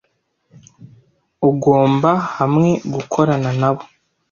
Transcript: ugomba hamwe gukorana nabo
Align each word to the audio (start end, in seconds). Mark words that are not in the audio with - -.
ugomba 1.49 2.11
hamwe 2.37 2.69
gukorana 2.93 3.49
nabo 3.59 3.83